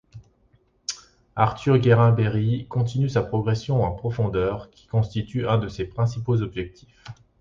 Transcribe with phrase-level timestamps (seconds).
[1.35, 6.97] Arthur Guérin-Boëri continue sa progression en profondeur, qui constitue un de ses principaux objectifs.